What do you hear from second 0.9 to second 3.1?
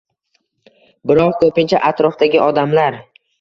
biroq ko‘pincha atrofdagi odamlar